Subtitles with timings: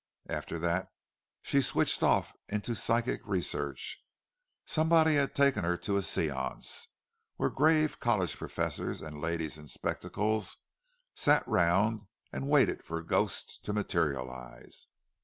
[0.29, 0.89] After that
[1.43, 6.87] she switched off into psychic research—somebody had taken her to a seance,
[7.35, 10.57] where grave college professors and ladies in spectacles
[11.13, 14.87] sat round and waited for ghosts to materialize.